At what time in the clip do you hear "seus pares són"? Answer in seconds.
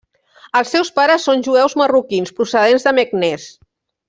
0.75-1.43